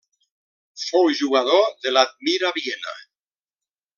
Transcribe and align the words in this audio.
Fou 0.83 1.09
jugador 1.19 1.69
de 1.85 1.93
l'Admira 1.95 2.53
Viena. 2.59 2.99